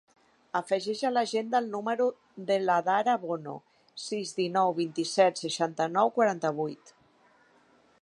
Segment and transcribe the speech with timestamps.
[0.59, 2.07] Afegeix a l'agenda el número
[2.49, 3.55] de l'Adhara Bono:
[4.07, 6.99] sis, dinou, vint-i-set, seixanta-nou, quaranta-vuit.